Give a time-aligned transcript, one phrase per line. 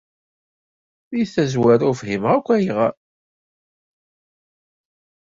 [1.09, 2.93] Deg tazwara ur fhimeɣ akk ayɣer.